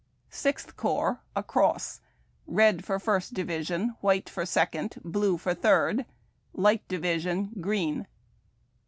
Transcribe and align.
Sixth 0.31 0.75
Corps— 0.75 1.21
a 1.35 1.43
cross: 1.43 2.01
red 2.47 2.83
for 2.83 2.97
First 2.97 3.35
Division; 3.35 3.95
white 4.01 4.29
for 4.29 4.47
Second; 4.47 4.99
blue 5.05 5.37
for 5.37 5.53
Third. 5.53 6.07
(Light 6.55 6.81
Division, 6.87 7.51
green.) 7.61 8.07